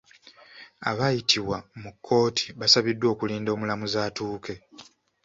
Abaayitibwa 0.89 1.57
mu 1.81 1.91
kkooti 1.95 2.45
basabiddwa 2.59 3.07
okulinda 3.13 3.49
omulamuzi 3.55 3.97
atuuke. 4.07 4.53